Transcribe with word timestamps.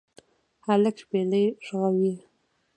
هلک 0.65 0.95
شپیلۍ 1.01 1.45
ږغوي 1.65 2.13